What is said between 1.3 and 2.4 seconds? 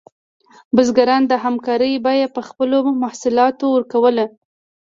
همکارۍ بیه